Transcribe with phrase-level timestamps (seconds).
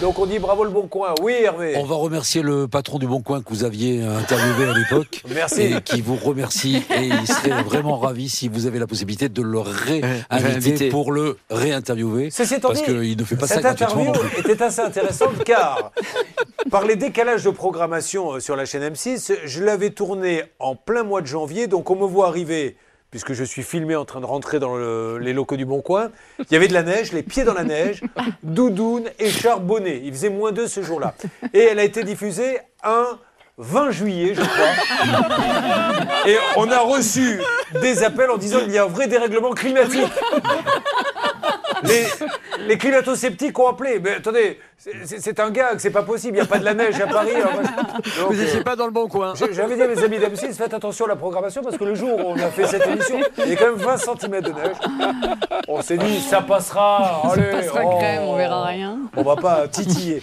[0.00, 1.12] Donc on dit bravo le Bon Coin.
[1.20, 1.74] Oui, Hervé.
[1.76, 5.22] On va remercier le patron du Bon Coin que vous aviez interviewé à l'époque.
[5.34, 5.62] Merci.
[5.62, 6.84] Et qui vous remercie.
[6.96, 11.36] Et il serait vraiment ravi si vous avez la possibilité de le réinviter pour le
[11.50, 12.30] réinterviewer.
[12.30, 15.90] Ceci étant Parce qu'il ne fait pas ça cette interview était assez intéressante car,
[16.70, 21.02] par les décalages de programmation euh, sur la chaîne M6, je l'avais tourné en plein
[21.02, 22.76] mois de janvier, donc on me voit arriver,
[23.10, 26.10] puisque je suis filmé en train de rentrer dans le- les locaux du Bon Coin.
[26.38, 28.02] Il y avait de la neige, les pieds dans la neige,
[28.42, 30.00] doudoune et charbonné.
[30.04, 31.14] Il faisait moins 2 ce jour-là.
[31.54, 33.18] Et elle a été diffusée un
[33.56, 36.28] 20 juillet, je crois.
[36.28, 37.40] Et on a reçu
[37.82, 40.06] des appels en disant qu'il y a un vrai dérèglement climatique.
[41.84, 42.04] Les,
[42.68, 44.00] les climato-sceptiques ont appelé.
[44.02, 46.36] Mais attendez, c'est- un gag, c'est pas possible.
[46.36, 47.32] Il n'y a pas de la neige à Paris.
[47.34, 49.34] donc, Vous euh, n'étiez pas dans le bon coin.
[49.34, 51.94] j'ai- J'avais dit à mes amis d'M6, faites attention à la programmation parce que le
[51.94, 54.50] jour où on a fait cette émission, il y a quand même 20 cm de
[54.52, 54.76] neige.
[55.68, 57.22] On s'est dit, ça passera.
[57.32, 58.98] Allez, Ça passera oh, crème, on verra rien.
[59.16, 60.22] On va pas titiller.